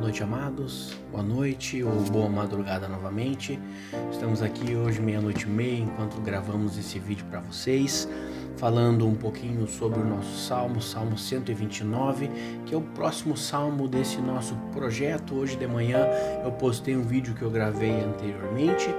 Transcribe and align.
Boa 0.00 0.08
noite, 0.08 0.22
amados. 0.22 0.96
Boa 1.10 1.22
noite 1.22 1.84
ou 1.84 1.92
boa 2.04 2.26
madrugada 2.26 2.88
novamente. 2.88 3.60
Estamos 4.10 4.40
aqui 4.40 4.74
hoje, 4.74 4.98
meia-noite 4.98 5.44
e 5.44 5.46
meia, 5.46 5.78
enquanto 5.78 6.18
gravamos 6.22 6.78
esse 6.78 6.98
vídeo 6.98 7.26
para 7.26 7.40
vocês 7.40 8.08
falando 8.60 9.06
um 9.06 9.14
pouquinho 9.14 9.66
sobre 9.66 10.00
o 10.00 10.04
nosso 10.04 10.36
salmo, 10.38 10.82
Salmo 10.82 11.16
129, 11.16 12.28
que 12.66 12.74
é 12.74 12.76
o 12.76 12.82
próximo 12.82 13.34
salmo 13.34 13.88
desse 13.88 14.20
nosso 14.20 14.54
projeto. 14.70 15.34
Hoje 15.34 15.56
de 15.56 15.66
manhã 15.66 16.06
eu 16.44 16.52
postei 16.52 16.94
um 16.94 17.00
vídeo 17.00 17.32
que 17.32 17.40
eu 17.40 17.50
gravei 17.50 18.04
anteriormente 18.04 18.94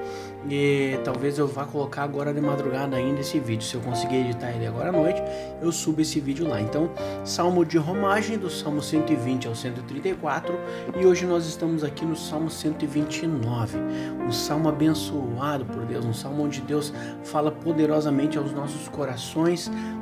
e 0.49 0.99
talvez 1.03 1.37
eu 1.37 1.47
vá 1.47 1.63
colocar 1.63 2.01
agora 2.01 2.33
de 2.33 2.41
madrugada 2.41 2.97
ainda 2.97 3.21
esse 3.21 3.39
vídeo. 3.39 3.63
Se 3.63 3.75
eu 3.75 3.81
conseguir 3.81 4.21
editar 4.21 4.49
ele 4.49 4.65
agora 4.65 4.89
à 4.89 4.91
noite, 4.91 5.21
eu 5.61 5.71
subo 5.71 6.01
esse 6.01 6.19
vídeo 6.19 6.47
lá. 6.47 6.59
Então, 6.59 6.89
salmo 7.23 7.63
de 7.63 7.77
romagem 7.77 8.39
do 8.39 8.49
Salmo 8.49 8.81
120 8.81 9.47
ao 9.47 9.53
134 9.53 10.57
e 10.99 11.05
hoje 11.05 11.27
nós 11.27 11.45
estamos 11.45 11.83
aqui 11.83 12.03
no 12.03 12.15
Salmo 12.15 12.49
129, 12.49 13.77
um 14.27 14.31
salmo 14.31 14.69
abençoado 14.69 15.65
por 15.65 15.85
Deus, 15.85 16.03
um 16.03 16.13
salmo 16.13 16.45
onde 16.45 16.61
Deus 16.61 16.91
fala 17.23 17.51
poderosamente 17.51 18.39
aos 18.39 18.51
nossos 18.51 18.87
corações 18.89 19.50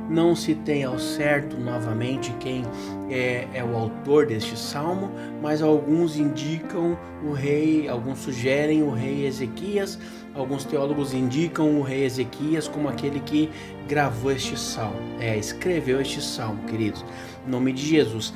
não 0.08 0.34
se 0.34 0.54
tem 0.54 0.84
ao 0.84 0.98
certo 0.98 1.56
novamente 1.56 2.32
quem 2.40 2.64
é, 3.08 3.46
é, 3.54 3.64
o 3.64 3.76
autor 3.76 4.26
deste 4.26 4.58
salmo, 4.58 5.10
mas 5.40 5.62
alguns 5.62 6.16
indicam 6.16 6.98
o 7.24 7.32
rei, 7.32 7.88
alguns 7.88 8.18
sugerem 8.18 8.82
o 8.82 8.90
rei 8.90 9.26
Ezequias, 9.26 9.98
alguns 10.34 10.64
teólogos 10.64 11.14
indicam 11.14 11.78
o 11.78 11.82
rei 11.82 12.04
Ezequias 12.04 12.66
como 12.66 12.88
aquele 12.88 13.20
que 13.20 13.50
gravou 13.88 14.32
este 14.32 14.58
salmo, 14.58 15.00
é, 15.20 15.36
escreveu 15.36 16.00
este 16.00 16.20
salmo, 16.22 16.62
queridos, 16.64 17.04
em 17.46 17.50
nome 17.50 17.72
de 17.72 17.86
Jesus. 17.86 18.32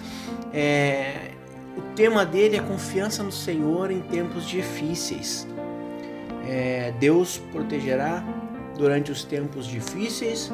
É, 0.52 1.30
o 1.76 1.82
tema 1.96 2.24
dele 2.24 2.56
é 2.56 2.60
confiança 2.60 3.22
no 3.22 3.32
Senhor 3.32 3.90
em 3.90 4.00
tempos 4.00 4.48
difíceis. 4.48 5.46
É, 6.46 6.92
Deus 7.00 7.38
protegerá 7.50 8.24
durante 8.76 9.10
os 9.10 9.24
tempos 9.24 9.66
difíceis 9.66 10.52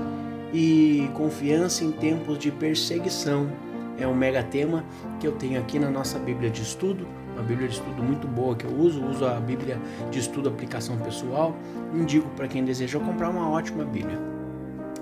e 0.53 1.11
confiança 1.15 1.85
em 1.85 1.93
tempos 1.93 2.39
de 2.39 2.51
perseguição. 2.51 3.51
É 3.99 4.07
um 4.07 4.15
mega 4.15 4.43
tema 4.43 4.85
que 5.19 5.27
eu 5.27 5.33
tenho 5.33 5.61
aqui 5.61 5.79
na 5.79 5.91
nossa 5.91 6.19
Bíblia 6.19 6.51
de 6.51 6.63
Estudo, 6.63 7.07
uma 7.35 7.43
Bíblia 7.43 7.69
de 7.69 7.75
Estudo 7.75 8.03
muito 8.03 8.27
boa 8.27 8.57
que 8.57 8.65
eu 8.65 8.73
uso, 8.73 9.05
uso 9.05 9.25
a 9.27 9.39
Bíblia 9.39 9.79
de 10.11 10.19
Estudo 10.19 10.49
Aplicação 10.49 10.97
Pessoal. 10.99 11.55
Indico 11.95 12.29
para 12.31 12.49
quem 12.49 12.65
deseja 12.65 12.99
comprar 12.99 13.31
uma 13.31 13.49
ótima 13.49 13.85
Bíblia. 13.85 14.19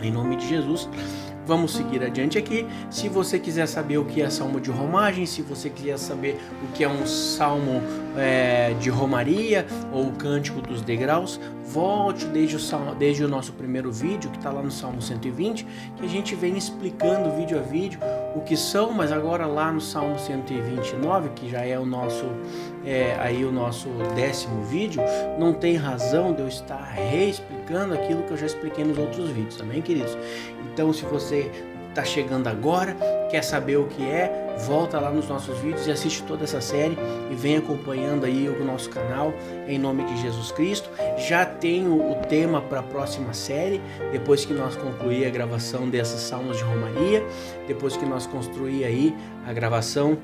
Em 0.01 0.11
nome 0.11 0.37
de 0.37 0.49
Jesus, 0.49 0.89
Vamos 1.49 1.73
seguir 1.73 2.05
adiante 2.05 2.37
aqui. 2.37 2.67
Se 2.91 3.09
você 3.09 3.39
quiser 3.39 3.67
saber 3.67 3.97
o 3.97 4.05
que 4.05 4.21
é 4.21 4.29
salmo 4.29 4.61
de 4.61 4.71
romagem, 4.71 5.25
se 5.25 5.41
você 5.41 5.71
quiser 5.71 5.99
saber 5.99 6.39
o 6.63 6.71
que 6.75 6.85
é 6.85 6.89
um 6.89 7.07
salmo 7.07 7.83
é, 8.19 8.75
de 8.75 8.91
romaria 8.91 9.67
ou 9.91 10.09
o 10.09 10.13
cântico 10.13 10.61
dos 10.61 10.83
degraus, 10.83 11.41
volte 11.65 12.27
desde 12.27 12.57
o, 12.57 12.59
salmo, 12.59 12.95
desde 12.95 13.25
o 13.25 13.29
nosso 13.29 13.55
primeiro 13.55 13.91
vídeo, 13.91 14.31
que 14.31 14.37
está 14.37 14.51
lá 14.51 14.61
no 14.61 14.71
Salmo 14.71 15.01
120, 15.01 15.67
que 15.97 16.05
a 16.05 16.09
gente 16.09 16.35
vem 16.35 16.55
explicando 16.57 17.35
vídeo 17.35 17.59
a 17.59 17.63
vídeo 17.63 17.99
o 18.35 18.41
que 18.41 18.57
são, 18.57 18.93
mas 18.93 19.11
agora 19.11 19.47
lá 19.47 19.73
no 19.73 19.81
Salmo 19.81 20.19
129, 20.19 21.31
que 21.31 21.49
já 21.49 21.65
é 21.65 21.79
o 21.79 21.87
nosso 21.87 22.27
é, 22.85 23.17
aí 23.21 23.45
o 23.45 23.53
nosso 23.53 23.89
décimo 24.15 24.63
vídeo, 24.65 25.03
não 25.39 25.53
tem 25.53 25.77
razão 25.77 26.33
de 26.33 26.41
eu 26.41 26.49
estar 26.49 26.83
reexplicando 26.83 27.93
aquilo 27.95 28.23
que 28.23 28.31
eu 28.31 28.37
já 28.37 28.47
expliquei 28.47 28.85
nos 28.85 28.97
outros 28.97 29.29
vídeos, 29.31 29.57
também, 29.57 29.83
queridos? 29.83 30.17
Então, 30.73 30.93
se 30.93 31.05
você 31.05 31.38
está 31.89 32.05
chegando 32.05 32.47
agora, 32.47 32.97
quer 33.29 33.43
saber 33.43 33.77
o 33.77 33.87
que 33.87 34.03
é, 34.05 34.55
volta 34.67 35.01
lá 35.01 35.11
nos 35.11 35.29
nossos 35.29 35.59
vídeos 35.59 35.87
e 35.87 35.91
assiste 35.91 36.23
toda 36.23 36.45
essa 36.45 36.61
série 36.61 36.97
e 37.31 37.35
vem 37.35 37.57
acompanhando 37.57 38.25
aí 38.25 38.49
o 38.49 38.65
nosso 38.65 38.89
canal 38.91 39.35
em 39.67 39.79
nome 39.79 40.05
de 40.05 40.17
Jesus 40.23 40.53
Cristo. 40.53 40.89
Já 41.29 41.45
tenho 41.45 42.13
o 42.13 42.15
tema 42.29 42.61
para 42.61 42.81
a 42.81 42.83
próxima 42.83 43.35
série, 43.35 43.81
depois 44.13 44.45
que 44.45 44.53
nós 44.53 44.77
concluir 44.77 45.27
a 45.27 45.31
gravação 45.31 45.89
desses 45.89 46.21
salmos 46.21 46.59
de 46.59 46.63
Romaria, 46.63 47.25
depois 47.67 47.97
que 47.97 48.07
nós 48.07 48.27
construir 48.27 48.85
aí 48.85 49.15
a 49.47 49.53
gravação 49.53 50.19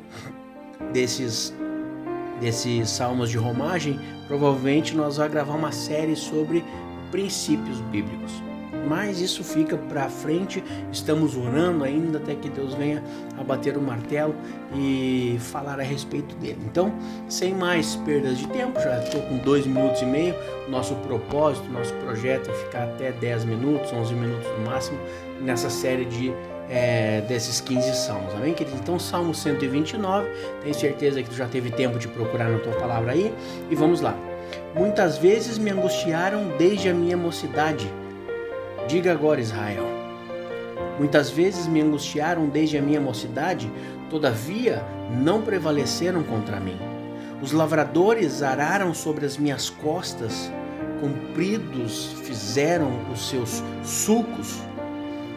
desses 0.92 1.52
desses 2.40 2.90
salmos 2.90 3.30
de 3.30 3.38
romagem, 3.38 3.98
provavelmente 4.26 4.94
nós 4.96 5.16
vamos 5.16 5.32
gravar 5.32 5.54
uma 5.54 5.70
série 5.70 6.16
sobre 6.16 6.64
princípios 7.12 7.80
bíblicos 7.92 8.42
mas 8.88 9.20
isso 9.20 9.42
fica 9.42 9.76
para 9.76 10.08
frente. 10.08 10.62
Estamos 10.92 11.36
orando 11.36 11.84
ainda 11.84 12.18
até 12.18 12.34
que 12.34 12.48
Deus 12.48 12.74
venha 12.74 13.02
a 13.38 13.42
bater 13.42 13.76
o 13.76 13.80
martelo 13.80 14.34
e 14.74 15.36
falar 15.40 15.80
a 15.80 15.82
respeito 15.82 16.34
dele. 16.36 16.58
Então, 16.66 16.92
sem 17.28 17.54
mais 17.54 17.96
perdas 17.96 18.38
de 18.38 18.46
tempo, 18.48 18.80
já 18.80 19.02
estou 19.02 19.20
com 19.22 19.38
dois 19.38 19.66
minutos 19.66 20.02
e 20.02 20.06
meio. 20.06 20.34
Nosso 20.68 20.94
propósito, 20.96 21.68
nosso 21.70 21.92
projeto 21.94 22.50
é 22.50 22.54
ficar 22.54 22.84
até 22.84 23.12
10 23.12 23.44
minutos, 23.44 23.92
11 23.92 24.14
minutos 24.14 24.48
no 24.58 24.66
máximo 24.66 24.98
nessa 25.40 25.68
série 25.68 26.04
de 26.04 26.32
é, 26.68 27.20
desses 27.22 27.60
15 27.60 27.94
salmos, 27.94 28.32
amém, 28.34 28.54
queridos? 28.54 28.80
Então, 28.80 28.98
Salmo 28.98 29.34
129, 29.34 30.28
tenho 30.62 30.74
certeza 30.74 31.22
que 31.22 31.28
tu 31.28 31.36
já 31.36 31.46
teve 31.46 31.70
tempo 31.70 31.98
de 31.98 32.08
procurar 32.08 32.48
na 32.48 32.58
tua 32.58 32.72
palavra 32.72 33.12
aí, 33.12 33.32
e 33.70 33.74
vamos 33.74 34.00
lá. 34.00 34.16
Muitas 34.74 35.18
vezes 35.18 35.58
me 35.58 35.70
angustiaram 35.70 36.52
desde 36.58 36.88
a 36.88 36.94
minha 36.94 37.16
mocidade 37.16 37.90
Diga 38.86 39.12
agora, 39.12 39.40
Israel. 39.40 39.86
Muitas 40.98 41.30
vezes 41.30 41.66
me 41.66 41.80
angustiaram 41.80 42.48
desde 42.48 42.76
a 42.76 42.82
minha 42.82 43.00
mocidade, 43.00 43.70
todavia 44.10 44.84
não 45.10 45.42
prevaleceram 45.42 46.22
contra 46.22 46.60
mim. 46.60 46.76
Os 47.42 47.52
lavradores 47.52 48.42
araram 48.42 48.94
sobre 48.94 49.26
as 49.26 49.36
minhas 49.36 49.70
costas, 49.70 50.52
compridos 51.00 52.12
fizeram 52.22 52.90
os 53.12 53.28
seus 53.28 53.62
sulcos. 53.82 54.60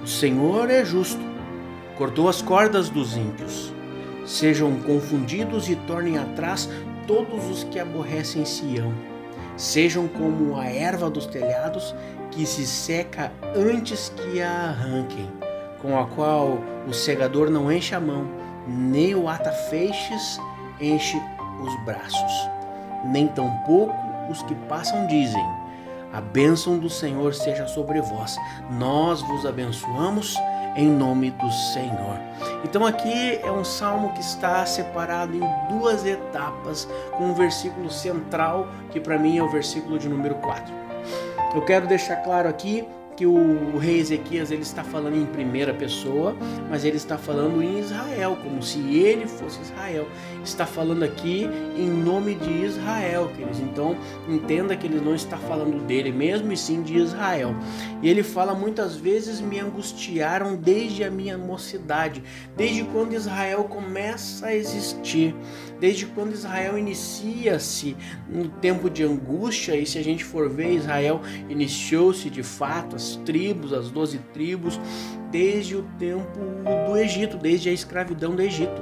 O 0.04 0.08
Senhor 0.08 0.70
é 0.70 0.86
justo, 0.86 1.22
cortou 1.98 2.30
as 2.30 2.42
cordas 2.42 2.90
dos 2.90 3.16
ímpios. 3.18 3.74
Sejam 4.26 4.76
confundidos 4.82 5.70
e 5.70 5.76
tornem 5.76 6.18
atrás 6.18 6.70
todos 7.08 7.50
os 7.50 7.64
que 7.64 7.80
aborrecem 7.80 8.46
Sião. 8.46 8.94
Sejam 9.56 10.08
como 10.08 10.58
a 10.58 10.68
erva 10.68 11.10
dos 11.10 11.26
telhados 11.26 11.96
que 12.32 12.46
se 12.46 12.66
seca 12.66 13.32
antes 13.56 14.10
que 14.10 14.42
a 14.42 14.70
arranquem, 14.70 15.30
com 15.82 16.00
a 16.00 16.06
qual 16.06 16.60
o 16.88 16.94
segador 16.94 17.50
não 17.50 17.72
enche 17.72 17.96
a 17.96 18.00
mão, 18.00 18.28
nem 18.68 19.16
o 19.16 19.28
ata-feixes 19.28 20.40
enche 20.80 21.22
os 21.62 21.86
braços, 21.86 22.50
nem 23.06 23.28
tampouco 23.28 23.96
os 24.30 24.44
que 24.44 24.56
passam 24.68 25.08
dizem: 25.08 25.46
A 26.14 26.22
bênção 26.22 26.78
do 26.78 26.90
Senhor 26.90 27.34
seja 27.34 27.68
sobre 27.68 28.02
vós. 28.02 28.36
Nós 28.72 29.22
vos 29.22 29.46
abençoamos 29.46 30.36
em 30.76 30.90
nome 30.90 31.32
do 31.32 31.52
Senhor. 31.52 32.20
Então 32.64 32.86
aqui 32.86 33.40
é 33.42 33.52
um 33.52 33.64
salmo 33.64 34.14
que 34.14 34.22
está 34.22 34.66
separado 34.66 35.36
em 35.36 35.70
duas 35.70 36.06
etapas, 36.06 36.88
com 37.18 37.26
um 37.26 37.34
versículo 37.34 37.90
central, 37.90 38.68
que 38.92 39.00
para 39.00 39.18
mim 39.18 39.38
é 39.38 39.44
o 39.44 39.50
versículo 39.50 39.98
de 39.98 40.08
número 40.08 40.36
4. 40.36 40.74
Eu 41.56 41.64
quero 41.64 41.88
deixar 41.88 42.18
claro 42.18 42.48
aqui 42.50 42.88
que 43.18 43.26
o 43.26 43.78
rei 43.80 44.00
Ezequias 44.00 44.52
ele 44.52 44.62
está 44.62 44.84
falando 44.84 45.18
em 45.18 45.26
primeira 45.26 45.74
pessoa, 45.74 46.38
mas 46.70 46.86
ele 46.86 46.98
está 46.98 47.18
falando 47.18 47.64
em 47.64 47.80
Israel, 47.80 48.38
como 48.44 48.62
se 48.62 48.78
ele 48.96 49.26
fosse 49.26 49.60
Israel. 49.60 50.08
Está 50.44 50.68
falando 50.68 51.02
aqui 51.02 51.50
em 51.76 51.90
nome 51.90 52.36
de 52.36 52.64
Israel, 52.64 53.32
queridos. 53.36 53.60
Então, 53.60 53.98
entenda 54.30 54.78
que 54.78 54.86
ele 54.86 55.02
não 55.02 55.16
está 55.16 55.36
falando 55.36 55.84
dele 55.88 56.12
mesmo, 56.12 56.54
e 56.54 56.58
sim 56.58 56.84
de 56.84 56.96
Israel. 56.96 57.56
E 58.04 58.08
ele 58.08 58.22
fala 58.22 58.54
muitas 58.54 58.96
vezes 58.96 59.42
me 59.42 59.60
angustiaram 59.60 60.56
desde 60.56 61.04
a 61.04 61.10
minha 61.10 61.40
mocidade, 61.40 62.24
desde 62.56 62.84
quando 62.84 63.14
Israel 63.14 63.64
começa 63.64 64.46
a 64.46 64.56
existir, 64.56 65.36
desde 65.80 66.06
quando 66.06 66.34
Israel 66.34 66.78
inicia-se 66.78 67.98
no 68.30 68.48
tempo 68.48 68.92
de 68.92 69.04
angústia, 69.04 69.76
e 69.76 69.88
se 69.88 69.98
a 69.98 70.04
gente 70.04 70.24
for 70.24 70.48
ver, 70.48 70.74
Israel 70.74 71.20
iniciou-se 71.50 72.30
de 72.30 72.44
fato 72.44 73.07
tribos, 73.16 73.74
as 73.74 73.90
doze 73.90 74.20
tribos, 74.34 74.80
desde 75.32 75.76
o 75.76 75.84
tempo 75.98 76.40
do 76.88 76.98
Egito, 76.98 77.38
desde 77.38 77.70
a 77.70 77.74
escravidão 77.74 78.36
do 78.36 78.42
Egito. 78.42 78.82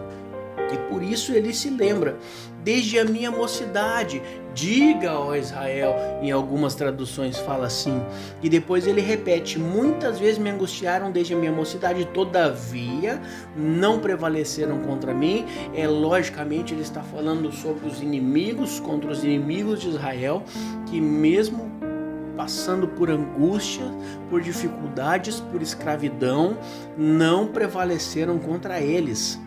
E 0.74 0.77
por 0.89 1.04
isso 1.04 1.31
ele 1.31 1.54
se 1.54 1.69
lembra, 1.69 2.18
desde 2.63 2.98
a 2.98 3.06
minha 3.06 3.30
mocidade, 3.30 4.22
diga, 4.54 5.19
ó 5.19 5.36
Israel, 5.36 5.94
em 6.22 6.31
algumas 6.31 6.74
traduções 6.74 7.38
fala 7.38 7.68
assim. 7.68 8.01
E 8.42 8.50
depois 8.50 8.88
ele 8.88 9.01
repete: 9.01 9.60
muitas 9.60 10.18
vezes 10.18 10.39
me 10.39 10.50
angustiaram 10.50 11.12
desde 11.12 11.33
a 11.33 11.38
minha 11.38 11.51
mocidade, 11.51 12.06
todavia 12.06 13.22
não 13.56 14.00
prevaleceram 14.00 14.80
contra 14.80 15.13
mim. 15.13 15.45
É 15.75 15.88
logicamente 15.88 16.74
ele 16.74 16.81
está 16.81 17.01
falando 17.01 17.51
sobre 17.51 17.88
os 17.88 18.01
inimigos, 18.01 18.80
contra 18.80 19.12
os 19.12 19.24
inimigos 19.24 19.81
de 19.81 19.89
Israel, 19.89 20.44
que 20.88 21.00
mesmo 21.00 21.72
passando 22.35 22.87
por 22.87 23.09
angústia, 23.09 23.85
por 24.29 24.41
dificuldades, 24.41 25.39
por 25.39 25.61
escravidão, 25.61 26.57
não 26.97 27.47
prevaleceram 27.47 28.37
contra 28.37 28.79
eles. 28.81 29.39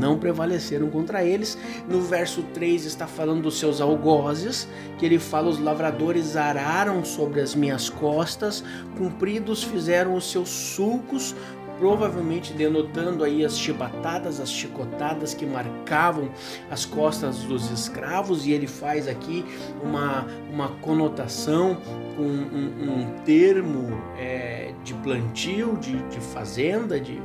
não 0.00 0.18
prevaleceram 0.18 0.88
contra 0.88 1.22
eles. 1.22 1.58
No 1.86 2.00
verso 2.00 2.42
3 2.54 2.86
está 2.86 3.06
falando 3.06 3.42
dos 3.42 3.58
seus 3.58 3.80
algozes, 3.82 4.66
que 4.98 5.04
ele 5.04 5.18
fala: 5.18 5.48
Os 5.50 5.58
lavradores 5.58 6.36
araram 6.36 7.04
sobre 7.04 7.40
as 7.40 7.54
minhas 7.54 7.90
costas, 7.90 8.64
cumpridos 8.96 9.62
fizeram 9.62 10.14
os 10.14 10.30
seus 10.30 10.48
sulcos, 10.48 11.36
provavelmente 11.78 12.52
denotando 12.52 13.24
aí 13.24 13.44
as 13.44 13.58
chibatadas, 13.58 14.40
as 14.40 14.50
chicotadas 14.50 15.34
que 15.34 15.44
marcavam 15.44 16.30
as 16.70 16.84
costas 16.84 17.38
dos 17.44 17.70
escravos, 17.70 18.46
e 18.46 18.52
ele 18.52 18.66
faz 18.66 19.08
aqui 19.08 19.44
uma, 19.82 20.26
uma 20.52 20.68
conotação 20.80 21.76
com 22.16 22.22
um, 22.22 23.02
um 23.02 23.18
termo 23.24 24.00
é, 24.18 24.72
de 24.84 24.94
plantio, 24.94 25.76
de, 25.80 25.96
de 26.08 26.20
fazenda, 26.20 27.00
de, 27.00 27.20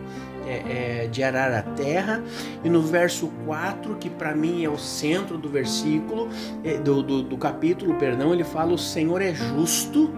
é, 0.48 1.04
é, 1.04 1.08
de 1.08 1.22
arar 1.22 1.52
a 1.52 1.62
terra, 1.62 2.24
e 2.64 2.70
no 2.70 2.82
verso 2.82 3.28
4, 3.46 3.96
que 3.96 4.10
para 4.10 4.36
mim 4.36 4.64
é 4.64 4.70
o 4.70 4.78
centro 4.78 5.38
do 5.38 5.50
versículo, 5.50 6.30
é, 6.64 6.78
do, 6.78 7.04
do, 7.04 7.22
do 7.22 7.38
capítulo, 7.38 7.96
perdão, 7.96 8.34
ele 8.34 8.44
fala: 8.44 8.74
O 8.74 8.78
Senhor 8.78 9.22
é 9.22 9.34
justo 9.34 10.12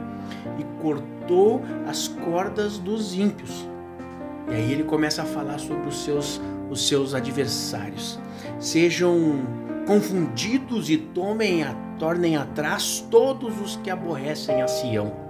e 0.58 0.82
cortou 0.82 1.62
as 1.88 2.08
cordas 2.08 2.78
dos 2.78 3.14
ímpios. 3.14 3.71
E 4.50 4.54
aí 4.54 4.72
ele 4.72 4.84
começa 4.84 5.22
a 5.22 5.26
falar 5.26 5.60
sobre 5.60 5.88
os 5.88 6.04
seus, 6.04 6.42
os 6.70 6.88
seus 6.88 7.14
adversários. 7.14 8.20
Sejam 8.60 9.46
confundidos 9.86 10.90
e 10.90 10.98
tomem 10.98 11.64
a, 11.64 11.74
tornem 11.98 12.38
atrás 12.38 13.06
todos 13.10 13.60
os 13.62 13.76
que 13.78 13.90
aborrecem 13.90 14.62
a 14.62 14.68
Sião. 14.68 15.21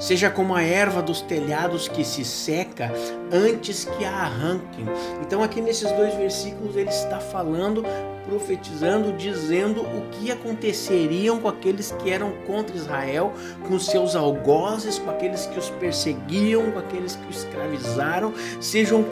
Seja 0.00 0.30
como 0.30 0.54
a 0.54 0.62
erva 0.62 1.02
dos 1.02 1.20
telhados 1.20 1.86
que 1.86 2.04
se 2.04 2.24
seca 2.24 2.90
antes 3.30 3.84
que 3.84 4.04
a 4.04 4.10
arranquem. 4.10 4.86
Então, 5.20 5.42
aqui 5.42 5.60
nesses 5.60 5.92
dois 5.92 6.14
versículos, 6.14 6.74
ele 6.74 6.88
está 6.88 7.20
falando 7.20 7.84
profetizando, 8.30 9.12
dizendo 9.12 9.82
o 9.82 10.08
que 10.12 10.30
aconteceriam 10.30 11.40
com 11.40 11.48
aqueles 11.48 11.90
que 11.92 12.10
eram 12.10 12.30
contra 12.46 12.76
Israel, 12.76 13.32
com 13.66 13.78
seus 13.78 14.14
algozes, 14.14 14.98
com 14.98 15.10
aqueles 15.10 15.46
que 15.46 15.58
os 15.58 15.68
perseguiam, 15.70 16.70
com 16.70 16.78
aqueles 16.78 17.16
que 17.16 17.28
os 17.28 17.38
escravizaram, 17.38 18.32
sejam 18.60 19.02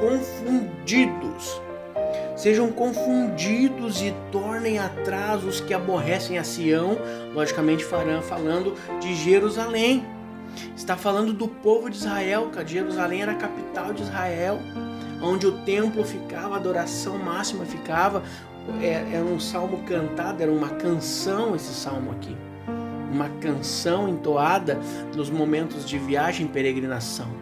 confundidos. 0.00 1.60
Sejam 2.40 2.72
confundidos 2.72 4.00
e 4.00 4.14
tornem 4.32 4.78
atrás 4.78 5.44
os 5.44 5.60
que 5.60 5.74
aborrecem 5.74 6.38
a 6.38 6.42
Sião, 6.42 6.96
logicamente 7.34 7.84
falando 7.84 8.74
de 8.98 9.14
Jerusalém. 9.14 10.06
Está 10.74 10.96
falando 10.96 11.34
do 11.34 11.46
povo 11.46 11.90
de 11.90 11.98
Israel, 11.98 12.50
que 12.50 12.66
Jerusalém 12.66 13.20
era 13.20 13.32
a 13.32 13.34
capital 13.34 13.92
de 13.92 14.00
Israel 14.00 14.58
onde 15.22 15.46
o 15.46 15.52
templo 15.66 16.02
ficava, 16.02 16.54
a 16.54 16.58
adoração 16.58 17.18
máxima 17.18 17.66
ficava. 17.66 18.22
É, 18.80 19.16
era 19.16 19.24
um 19.24 19.38
salmo 19.38 19.82
cantado, 19.86 20.42
era 20.42 20.50
uma 20.50 20.70
canção 20.70 21.54
esse 21.54 21.74
salmo 21.74 22.10
aqui. 22.12 22.34
Uma 23.12 23.28
canção 23.40 24.08
entoada 24.08 24.78
nos 25.14 25.28
momentos 25.28 25.86
de 25.86 25.98
viagem 25.98 26.46
e 26.46 26.48
peregrinação. 26.48 27.39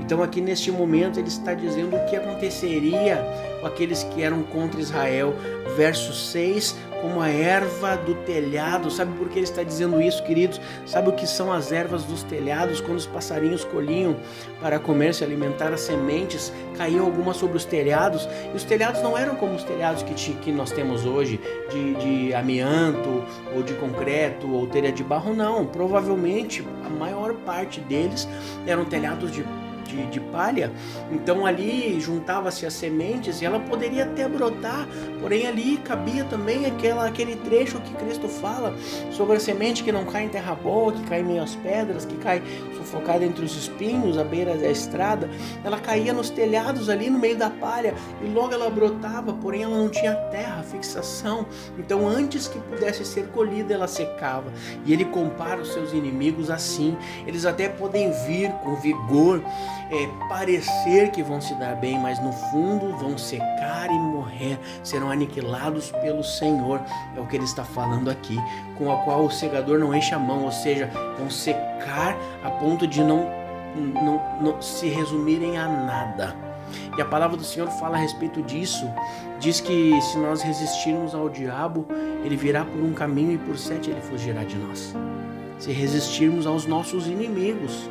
Então, 0.00 0.22
aqui 0.22 0.40
neste 0.40 0.70
momento, 0.70 1.18
ele 1.18 1.28
está 1.28 1.54
dizendo 1.54 1.96
o 1.96 2.04
que 2.06 2.16
aconteceria 2.16 3.24
com 3.60 3.66
aqueles 3.66 4.04
que 4.04 4.22
eram 4.22 4.42
contra 4.42 4.80
Israel. 4.80 5.34
Verso 5.76 6.12
6: 6.12 6.76
como 7.00 7.20
a 7.20 7.28
erva 7.28 7.96
do 7.96 8.14
telhado. 8.14 8.90
Sabe 8.90 9.16
por 9.16 9.28
que 9.28 9.38
ele 9.38 9.44
está 9.44 9.62
dizendo 9.62 10.00
isso, 10.00 10.22
queridos? 10.24 10.60
Sabe 10.84 11.08
o 11.08 11.12
que 11.12 11.26
são 11.26 11.52
as 11.52 11.72
ervas 11.72 12.04
dos 12.04 12.22
telhados? 12.22 12.80
Quando 12.80 12.98
os 12.98 13.06
passarinhos 13.06 13.64
colhiam 13.64 14.16
para 14.60 14.78
comer, 14.78 15.14
se 15.14 15.22
alimentar, 15.22 15.72
as 15.72 15.80
sementes 15.80 16.52
caíam 16.76 17.04
algumas 17.04 17.36
sobre 17.36 17.56
os 17.56 17.64
telhados. 17.64 18.28
E 18.52 18.56
os 18.56 18.64
telhados 18.64 19.02
não 19.02 19.16
eram 19.16 19.36
como 19.36 19.54
os 19.54 19.64
telhados 19.64 20.02
que, 20.02 20.14
que 20.34 20.52
nós 20.52 20.70
temos 20.70 21.04
hoje, 21.04 21.40
de, 21.70 21.94
de 21.94 22.34
amianto, 22.34 23.24
ou 23.54 23.62
de 23.62 23.74
concreto, 23.74 24.50
ou 24.52 24.66
telha 24.66 24.92
de 24.92 25.04
barro, 25.04 25.34
não. 25.34 25.66
Provavelmente 25.66 26.66
a 26.84 26.88
maior 26.88 27.34
parte 27.34 27.80
deles 27.80 28.28
eram 28.66 28.84
telhados 28.84 29.30
de 29.30 29.44
de, 29.86 30.06
de 30.06 30.20
palha. 30.20 30.70
Então 31.10 31.46
ali 31.46 32.00
juntava-se 32.00 32.66
as 32.66 32.74
sementes 32.74 33.40
e 33.40 33.44
ela 33.44 33.60
poderia 33.60 34.04
até 34.04 34.28
brotar, 34.28 34.86
porém 35.20 35.46
ali 35.46 35.76
cabia 35.78 36.24
também 36.24 36.66
aquela, 36.66 37.06
aquele 37.06 37.36
trecho 37.36 37.80
que 37.80 37.94
Cristo 37.94 38.28
fala 38.28 38.74
sobre 39.10 39.36
a 39.36 39.40
semente 39.40 39.82
que 39.82 39.92
não 39.92 40.04
cai 40.04 40.24
em 40.24 40.28
terra 40.28 40.54
boa, 40.54 40.92
que 40.92 41.02
cai 41.04 41.20
em 41.20 41.24
meio 41.24 41.42
às 41.42 41.54
pedras, 41.54 42.04
que 42.04 42.16
cai 42.16 42.42
sufocada 42.86 43.24
entre 43.24 43.44
os 43.44 43.56
espinhos, 43.56 44.16
à 44.16 44.24
beira 44.24 44.56
da 44.56 44.70
estrada. 44.70 45.28
Ela 45.64 45.78
caía 45.78 46.12
nos 46.12 46.30
telhados 46.30 46.88
ali 46.88 47.10
no 47.10 47.18
meio 47.18 47.36
da 47.36 47.50
palha 47.50 47.94
e 48.22 48.28
logo 48.28 48.54
ela 48.54 48.70
brotava, 48.70 49.32
porém 49.34 49.64
ela 49.64 49.76
não 49.76 49.88
tinha 49.88 50.14
terra, 50.30 50.62
fixação. 50.62 51.46
Então 51.78 52.06
antes 52.06 52.46
que 52.46 52.58
pudesse 52.58 53.04
ser 53.04 53.26
colhida, 53.28 53.74
ela 53.74 53.88
secava. 53.88 54.52
E 54.84 54.92
ele 54.92 55.04
compara 55.04 55.60
os 55.60 55.72
seus 55.72 55.92
inimigos 55.92 56.50
assim. 56.50 56.96
Eles 57.26 57.44
até 57.44 57.68
podem 57.68 58.10
vir 58.26 58.50
com 58.62 58.76
vigor, 58.76 59.42
é, 59.90 60.28
parecer 60.28 61.10
que 61.10 61.22
vão 61.22 61.40
se 61.40 61.54
dar 61.54 61.74
bem, 61.76 61.98
mas 61.98 62.22
no 62.22 62.32
fundo 62.32 62.96
vão 62.96 63.18
secar 63.18 63.88
e 63.90 63.98
morrer, 63.98 64.58
serão 64.82 65.10
aniquilados 65.10 65.90
pelo 65.90 66.22
Senhor. 66.22 66.80
É 67.16 67.20
o 67.20 67.26
que 67.26 67.36
ele 67.36 67.44
está 67.44 67.64
falando 67.64 68.10
aqui, 68.10 68.36
com 68.78 68.92
a 68.92 68.96
qual 69.04 69.24
o 69.24 69.30
segador 69.30 69.78
não 69.78 69.94
enche 69.94 70.14
a 70.14 70.18
mão, 70.18 70.44
ou 70.44 70.52
seja, 70.52 70.90
vão 71.18 71.30
secar 71.30 72.16
a 72.44 72.50
ponto 72.50 72.75
de 72.84 73.04
não, 73.04 73.30
não, 73.76 74.20
não 74.40 74.60
se 74.60 74.88
resumirem 74.88 75.56
a 75.56 75.68
nada. 75.68 76.34
E 76.98 77.00
a 77.00 77.04
palavra 77.04 77.36
do 77.36 77.44
Senhor 77.44 77.68
fala 77.78 77.96
a 77.96 78.00
respeito 78.00 78.42
disso. 78.42 78.90
Diz 79.38 79.60
que 79.60 80.00
se 80.00 80.18
nós 80.18 80.42
resistirmos 80.42 81.14
ao 81.14 81.28
diabo, 81.28 81.86
ele 82.24 82.36
virá 82.36 82.64
por 82.64 82.82
um 82.82 82.92
caminho 82.92 83.34
e 83.34 83.38
por 83.38 83.56
sete 83.56 83.90
ele 83.90 84.00
fugirá 84.00 84.42
de 84.42 84.56
nós. 84.56 84.92
Se 85.58 85.70
resistirmos 85.70 86.46
aos 86.46 86.66
nossos 86.66 87.06
inimigos, 87.06 87.88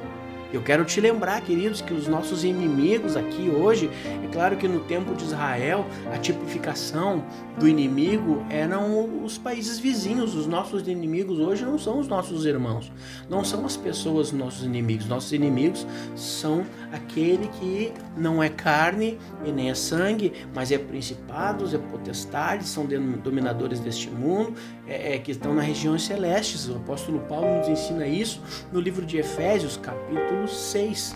eu 0.56 0.64
quero 0.64 0.86
te 0.86 1.02
lembrar, 1.02 1.42
queridos, 1.42 1.82
que 1.82 1.94
os 1.94 2.08
nossos 2.08 2.44
inimigos 2.44 3.18
aqui 3.18 3.50
hoje, 3.50 3.90
é 4.24 4.28
claro 4.32 4.56
que 4.56 4.68
no 4.68 4.80
tempo 4.82 5.14
de 5.14 5.26
Israel, 5.26 5.86
a 6.14 6.18
tipificação 6.18 7.26
do 7.60 7.68
inimigo 7.68 8.46
eram 8.50 9.24
os 9.24 9.38
países 9.38 9.78
vizinhos. 9.78 10.34
Os 10.34 10.48
nossos 10.48 10.88
inimigos 10.88 11.40
hoje 11.40 11.66
não 11.66 11.78
são 11.78 12.00
os 12.00 12.08
nossos 12.08 12.46
irmãos, 12.46 12.92
não 13.30 13.44
são 13.44 13.66
as 13.66 13.76
pessoas 13.76 14.32
nossos 14.32 14.64
inimigos. 14.64 15.08
Nossos 15.08 15.34
inimigos 15.34 15.86
são 16.16 16.66
aquele 16.92 17.48
que 17.60 17.92
não 18.16 18.42
é 18.42 18.48
carne 18.48 19.18
e 19.44 19.52
nem 19.52 19.70
é 19.70 19.76
sangue, 19.76 20.32
mas 20.54 20.72
é 20.72 20.78
principados, 20.78 21.74
é 21.74 21.78
potestades, 21.78 22.70
são 22.70 22.86
dominadores 22.86 23.80
deste 23.80 24.10
mundo, 24.10 24.54
é, 24.88 25.16
é, 25.16 25.20
que 25.20 25.32
estão 25.32 25.54
nas 25.54 25.66
regiões 25.66 26.04
celestes. 26.04 26.70
O 26.70 26.78
apóstolo 26.78 27.20
Paulo 27.28 27.58
nos 27.58 27.68
ensina 27.68 28.08
isso 28.08 28.42
no 28.72 28.80
livro 28.80 29.06
de 29.06 29.18
Efésios, 29.18 29.78
capítulo 29.78 30.45
6. 30.48 31.16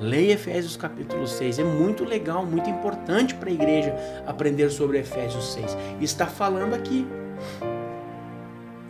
Leia 0.00 0.32
Efésios 0.32 0.76
capítulo 0.76 1.26
6. 1.26 1.58
É 1.58 1.64
muito 1.64 2.04
legal, 2.04 2.44
muito 2.44 2.68
importante 2.68 3.34
para 3.34 3.48
a 3.48 3.52
igreja 3.52 3.94
aprender 4.26 4.70
sobre 4.70 4.98
Efésios 4.98 5.52
6. 5.52 5.76
E 6.00 6.04
está 6.04 6.26
falando 6.26 6.74
aqui. 6.74 7.06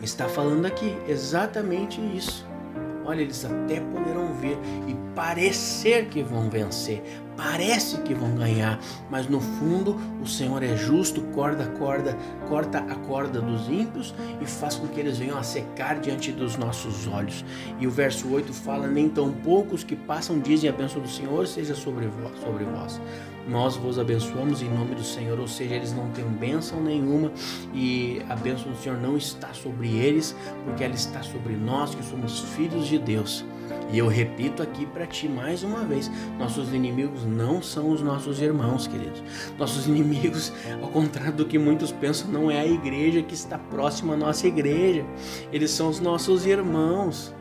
Está 0.02 0.28
falando 0.28 0.66
aqui 0.66 0.97
exatamente 1.09 2.00
isso. 2.14 2.47
Olha, 3.07 3.21
eles 3.21 3.45
até 3.45 3.81
poderão 3.81 4.33
ver 4.35 4.59
e 4.88 4.95
parecer 5.14 6.07
que 6.07 6.23
vão 6.23 6.49
vencer, 6.49 7.02
parece 7.37 7.99
que 7.99 8.14
vão 8.14 8.35
ganhar, 8.35 8.81
mas 9.11 9.29
no 9.29 9.41
fundo 9.41 9.97
o 10.23 10.26
Senhor 10.26 10.62
é 10.62 10.76
justo, 10.76 11.21
corda 11.35 11.67
corda, 11.79 12.17
corta 12.49 12.79
a 12.79 12.95
corda 12.97 13.41
dos 13.41 13.69
ímpios 13.69 14.14
e 14.41 14.47
faz 14.47 14.76
com 14.76 14.87
que 14.88 15.00
eles 15.00 15.19
venham 15.19 15.38
a 15.38 15.43
secar 15.43 16.00
diante 16.00 16.33
dos 16.33 16.57
nossos 16.57 17.07
olhos. 17.07 17.45
E 17.79 17.87
o 17.87 17.91
verso 17.91 18.29
8 18.29 18.53
fala: 18.53 18.87
Nem 18.87 19.09
tão 19.09 19.33
poucos 19.33 19.85
que 19.85 19.97
passam 19.97 20.38
dizem 20.38 20.69
a 20.69 20.73
bênção 20.73 21.00
do 21.00 21.09
Senhor 21.09 21.47
seja 21.47 21.75
sobre 21.75 22.07
vós, 22.07 22.38
sobre 22.41 22.64
vós. 22.64 23.00
Nós 23.47 23.76
vos 23.76 23.99
abençoamos 23.99 24.62
em 24.62 24.71
nome 24.71 24.95
do 24.95 25.05
Senhor, 25.05 25.38
ou 25.38 25.47
seja, 25.47 25.75
eles 25.75 25.93
não 25.93 26.09
têm 26.11 26.25
bênção 26.25 26.83
nenhuma 26.83 27.31
e 27.75 28.23
a 28.31 28.35
bênção 28.35 28.73
do 28.73 28.79
Senhor 28.79 28.99
não 28.99 29.19
está 29.19 29.53
sobre 29.53 29.88
eles, 29.88 30.35
porque 30.64 30.83
ela 30.83 30.95
está 30.95 31.23
sobre 31.23 31.55
nós 31.55 31.95
que 31.95 32.03
somos 32.03 32.41
filhos 32.41 32.87
de 32.87 32.99
Deus. 32.99 33.45
E 33.93 33.99
eu 33.99 34.09
repito 34.09 34.62
aqui 34.62 34.87
para 34.87 35.07
ti 35.07 35.29
mais 35.29 35.62
uma 35.62 35.85
vez: 35.85 36.11
nossos 36.38 36.73
inimigos 36.73 37.25
não 37.25 37.62
são 37.62 37.91
os 37.91 38.03
nossos 38.03 38.41
irmãos, 38.41 38.87
queridos. 38.87 39.23
Nossos 39.59 39.87
inimigos, 39.88 40.53
ao 40.83 40.88
contrário 40.88 41.35
do 41.35 41.45
que 41.45 41.59
muitos 41.59 41.93
pensam, 41.93 42.29
não 42.29 42.50
é 42.50 42.61
a 42.61 42.67
igreja 42.67 43.23
que 43.23 43.35
está 43.35 43.59
próxima 43.59 44.14
à 44.14 44.17
nossa 44.17 44.47
igreja. 44.47 45.05
Eles 45.53 45.71
são 45.71 45.88
os 45.88 46.00
nossos 46.00 46.47
irmãos. 46.47 47.35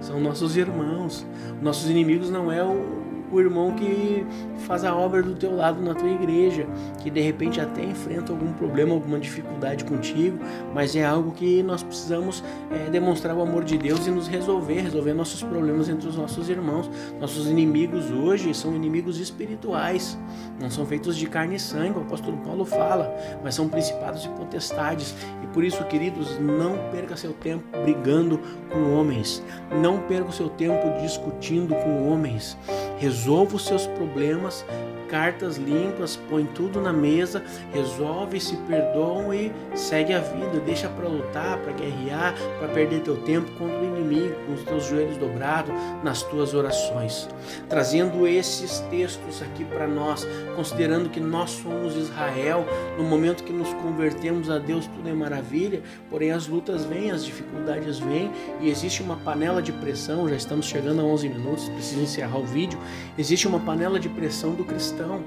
São 0.00 0.20
nossos 0.20 0.56
irmãos. 0.56 1.26
Nossos 1.60 1.88
inimigos 1.88 2.30
não 2.30 2.52
é 2.52 2.62
o, 2.62 3.05
o 3.30 3.40
irmão 3.40 3.72
que 3.72 4.24
faz 4.66 4.84
a 4.84 4.94
obra 4.94 5.22
do 5.22 5.34
teu 5.34 5.54
lado 5.54 5.80
na 5.80 5.94
tua 5.94 6.08
igreja, 6.08 6.66
que 7.02 7.10
de 7.10 7.20
repente 7.20 7.60
até 7.60 7.84
enfrenta 7.84 8.32
algum 8.32 8.52
problema, 8.52 8.94
alguma 8.94 9.18
dificuldade 9.18 9.84
contigo, 9.84 10.38
mas 10.74 10.96
é 10.96 11.04
algo 11.04 11.32
que 11.32 11.62
nós 11.62 11.82
precisamos 11.82 12.42
é, 12.70 12.90
demonstrar 12.90 13.36
o 13.36 13.42
amor 13.42 13.64
de 13.64 13.78
Deus 13.78 14.06
e 14.06 14.10
nos 14.10 14.28
resolver, 14.28 14.80
resolver 14.80 15.14
nossos 15.14 15.42
problemas 15.42 15.88
entre 15.88 16.08
os 16.08 16.16
nossos 16.16 16.48
irmãos. 16.48 16.90
Nossos 17.20 17.48
inimigos 17.48 18.10
hoje 18.10 18.52
são 18.54 18.74
inimigos 18.74 19.18
espirituais, 19.18 20.18
não 20.60 20.70
são 20.70 20.86
feitos 20.86 21.16
de 21.16 21.26
carne 21.26 21.56
e 21.56 21.60
sangue, 21.60 21.98
o 21.98 22.02
apóstolo 22.02 22.36
Paulo 22.38 22.64
fala, 22.64 23.14
mas 23.42 23.54
são 23.54 23.68
principados 23.68 24.24
e 24.24 24.28
potestades. 24.30 25.14
E 25.42 25.46
por 25.48 25.64
isso, 25.64 25.82
queridos, 25.84 26.38
não 26.38 26.76
perca 26.90 27.16
seu 27.16 27.32
tempo 27.32 27.64
brigando 27.82 28.40
com 28.70 28.94
homens, 28.94 29.42
não 29.80 30.00
perca 30.00 30.30
o 30.30 30.32
seu 30.32 30.48
tempo 30.48 31.00
discutindo 31.00 31.74
com 31.74 32.08
homens. 32.08 32.56
Resolva 32.98 33.56
os 33.56 33.64
seus 33.66 33.86
problemas 33.86 34.64
cartas 35.08 35.56
limpas, 35.56 36.16
põe 36.28 36.44
tudo 36.44 36.80
na 36.80 36.92
mesa, 36.92 37.42
resolve, 37.72 38.40
se 38.40 38.56
perdoam 38.68 39.32
e 39.32 39.52
segue 39.74 40.12
a 40.12 40.20
vida. 40.20 40.60
Deixa 40.64 40.88
para 40.88 41.08
lutar, 41.08 41.58
para 41.58 41.72
guerrear, 41.72 42.34
para 42.58 42.68
perder 42.68 43.00
teu 43.00 43.16
tempo 43.16 43.50
contra 43.52 43.78
o 43.78 43.84
inimigo, 43.84 44.34
com 44.46 44.54
os 44.54 44.62
teus 44.62 44.86
joelhos 44.86 45.16
dobrados 45.16 45.72
nas 46.02 46.22
tuas 46.22 46.54
orações. 46.54 47.28
Trazendo 47.68 48.26
esses 48.26 48.80
textos 48.90 49.42
aqui 49.42 49.64
para 49.64 49.86
nós, 49.86 50.26
considerando 50.54 51.08
que 51.08 51.20
nós 51.20 51.50
somos 51.50 51.96
Israel, 51.96 52.64
no 52.98 53.04
momento 53.04 53.44
que 53.44 53.52
nos 53.52 53.72
convertemos 53.74 54.50
a 54.50 54.58
Deus, 54.58 54.86
tudo 54.86 55.08
é 55.08 55.12
maravilha, 55.12 55.82
porém 56.10 56.32
as 56.32 56.46
lutas 56.46 56.84
vêm, 56.84 57.10
as 57.10 57.24
dificuldades 57.24 57.98
vêm 57.98 58.30
e 58.60 58.68
existe 58.68 59.02
uma 59.02 59.16
panela 59.16 59.62
de 59.62 59.72
pressão. 59.72 60.28
Já 60.28 60.36
estamos 60.36 60.66
chegando 60.66 61.00
a 61.00 61.04
11 61.04 61.28
minutos, 61.28 61.68
preciso 61.68 62.00
encerrar 62.00 62.38
o 62.38 62.44
vídeo. 62.44 62.78
Existe 63.16 63.46
uma 63.46 63.60
panela 63.60 64.00
de 64.00 64.08
pressão 64.08 64.54
do 64.54 64.64
cristão 64.64 64.95
questão 64.96 65.22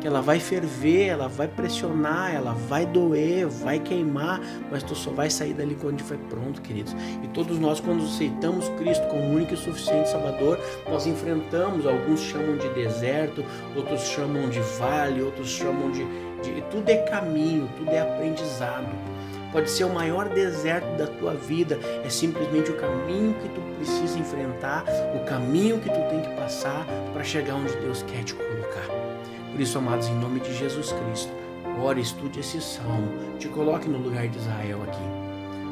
que 0.00 0.08
ela 0.08 0.20
vai 0.20 0.40
ferver, 0.40 1.06
ela 1.06 1.28
vai 1.28 1.46
pressionar, 1.46 2.34
ela 2.34 2.54
vai 2.54 2.84
doer, 2.84 3.46
vai 3.46 3.78
queimar, 3.78 4.40
mas 4.68 4.82
tu 4.82 4.96
só 4.96 5.12
vai 5.12 5.30
sair 5.30 5.54
dali 5.54 5.76
quando 5.80 6.00
estiver 6.00 6.18
pronto, 6.28 6.60
queridos. 6.60 6.96
E 7.22 7.28
todos 7.28 7.56
nós, 7.60 7.78
quando 7.78 8.02
aceitamos 8.02 8.68
Cristo 8.70 9.06
como 9.06 9.32
único 9.32 9.54
e 9.54 9.56
suficiente 9.56 10.08
Salvador, 10.08 10.58
nós 10.90 11.06
enfrentamos, 11.06 11.86
alguns 11.86 12.20
chamam 12.20 12.56
de 12.56 12.68
deserto, 12.70 13.44
outros 13.76 14.00
chamam 14.00 14.48
de 14.48 14.58
vale, 14.76 15.22
outros 15.22 15.48
chamam 15.48 15.92
de, 15.92 16.04
de 16.42 16.62
tudo 16.62 16.88
é 16.88 16.96
caminho, 16.96 17.70
tudo 17.76 17.90
é 17.92 18.00
aprendizado. 18.00 18.88
Pode 19.52 19.70
ser 19.70 19.84
o 19.84 19.94
maior 19.94 20.28
deserto 20.30 20.96
da 20.96 21.06
tua 21.06 21.34
vida, 21.34 21.78
é 22.04 22.08
simplesmente 22.10 22.72
o 22.72 22.74
caminho 22.74 23.34
que 23.34 23.48
tu 23.50 23.60
precisa 23.76 24.18
enfrentar, 24.18 24.84
o 25.14 25.24
caminho 25.26 25.78
que 25.78 25.88
tu 25.88 26.08
tem 26.10 26.22
que 26.22 26.34
passar 26.34 26.84
para 27.12 27.22
chegar 27.22 27.54
onde 27.54 27.72
Deus 27.76 28.02
quer 28.02 28.24
te 28.24 28.34
colocar. 28.34 28.61
Por 29.52 29.60
isso, 29.60 29.76
amados, 29.76 30.08
em 30.08 30.14
nome 30.14 30.40
de 30.40 30.56
Jesus 30.56 30.92
Cristo, 30.92 31.30
ore, 31.78 32.00
estude 32.00 32.40
esse 32.40 32.58
salmo, 32.60 33.36
te 33.38 33.48
coloque 33.48 33.86
no 33.86 33.98
lugar 33.98 34.26
de 34.26 34.38
Israel 34.38 34.82
aqui. 34.82 35.22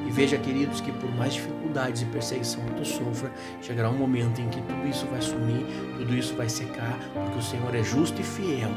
E 0.07 0.11
veja, 0.11 0.37
queridos, 0.37 0.83
que 0.83 0.93
por 0.93 1.11
mais 1.15 1.33
dificuldades 1.33 2.03
e 2.03 2.05
perseguição 2.07 2.63
que 2.65 2.75
tu 2.75 2.85
sofra, 2.85 3.33
chegará 3.63 3.89
um 3.89 3.97
momento 3.97 4.41
em 4.41 4.49
que 4.51 4.61
tudo 4.61 4.87
isso 4.87 5.07
vai 5.07 5.23
sumir, 5.23 5.65
tudo 5.97 6.15
isso 6.15 6.35
vai 6.35 6.49
secar, 6.49 6.99
porque 7.15 7.39
o 7.39 7.43
Senhor 7.43 7.75
é 7.75 7.83
justo 7.83 8.21
e 8.21 8.25
fiel, 8.25 8.71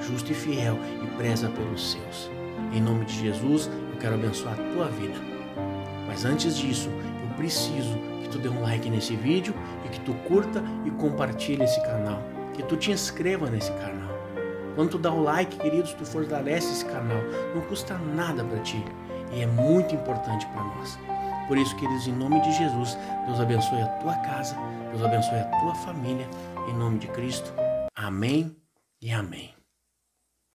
justo 0.00 0.30
e 0.30 0.34
fiel 0.34 0.78
e 1.02 1.06
preza 1.16 1.48
pelos 1.48 1.92
seus. 1.92 2.30
Em 2.72 2.80
nome 2.80 3.04
de 3.04 3.18
Jesus, 3.18 3.68
eu 3.90 3.98
quero 3.98 4.14
abençoar 4.14 4.54
a 4.54 4.72
tua 4.72 4.88
vida. 4.88 5.18
Mas 6.06 6.24
antes 6.24 6.56
disso, 6.56 6.90
eu 6.90 7.36
preciso 7.36 7.98
que 8.22 8.28
tu 8.28 8.38
dê 8.38 8.48
um 8.48 8.62
like 8.62 8.88
nesse 8.88 9.16
vídeo 9.16 9.52
e 9.84 9.88
que 9.88 10.00
tu 10.00 10.14
curta 10.28 10.62
e 10.84 10.90
compartilhe 10.92 11.64
esse 11.64 11.80
canal, 11.82 12.22
que 12.54 12.62
tu 12.62 12.76
te 12.76 12.92
inscreva 12.92 13.50
nesse 13.50 13.72
canal. 13.72 14.11
Quando 14.74 14.90
tu 14.90 14.98
dá 14.98 15.12
o 15.12 15.22
like, 15.22 15.56
queridos, 15.56 15.92
tu 15.94 16.04
fortalece 16.04 16.72
esse 16.72 16.84
canal. 16.84 17.22
Não 17.54 17.62
custa 17.62 17.96
nada 17.98 18.44
para 18.44 18.58
ti 18.60 18.82
e 19.32 19.42
é 19.42 19.46
muito 19.46 19.94
importante 19.94 20.46
para 20.46 20.62
nós. 20.62 20.98
Por 21.48 21.58
isso, 21.58 21.76
queridos, 21.76 22.06
em 22.06 22.12
nome 22.12 22.40
de 22.40 22.52
Jesus, 22.52 22.96
Deus 23.26 23.40
abençoe 23.40 23.82
a 23.82 23.88
tua 23.98 24.14
casa, 24.16 24.56
Deus 24.90 25.02
abençoe 25.02 25.38
a 25.38 25.44
tua 25.60 25.74
família, 25.74 26.28
em 26.68 26.74
nome 26.74 26.98
de 26.98 27.08
Cristo. 27.08 27.52
Amém 27.94 28.56
e 29.00 29.10
amém. 29.10 29.61